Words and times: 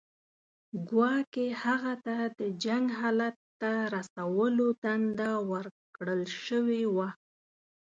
ګواکې 0.89 1.47
هغه 1.63 1.93
ته 2.05 2.17
د 2.39 2.41
جنګ 2.63 2.85
حالت 2.99 3.35
ته 3.61 3.71
رسولو 3.95 4.67
دنده 4.83 5.31
ورکړل 5.51 6.21
شوې 6.45 6.83
وه. 6.95 7.09